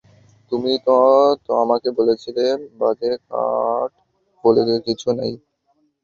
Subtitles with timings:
[0.51, 2.45] তুমিই তো আমাকে বলেছিলে,
[2.79, 3.91] বাজে কার্ড
[4.43, 5.33] বলে কিছু নেই।